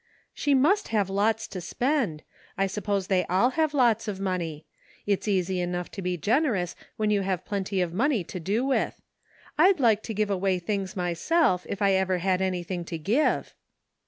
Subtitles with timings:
[0.33, 2.23] "She must have lots to spend;
[2.57, 4.65] I suppose they all have lots of money.
[5.05, 8.99] It's easy enough to be generous when you have plenty of money to do with.
[9.59, 13.53] I'd like to give away things myself, if I ever had anything to give."